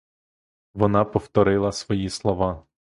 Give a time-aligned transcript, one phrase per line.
[0.73, 2.63] Вона повторила свої слова.